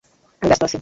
আমি 0.41 0.49
ব্যস্ত 0.49 0.63
আছি। 0.67 0.77